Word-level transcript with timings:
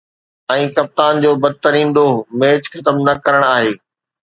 ۽ 0.53 0.63
ڪپتان 0.79 1.21
جو 1.25 1.31
بدترين 1.43 1.87
ڏوهه“ 1.99 2.17
ميچ 2.45 2.63
ختم 2.79 2.97
نه 3.05 3.13
ڪرڻ 3.29 3.49
آهي 3.55 3.73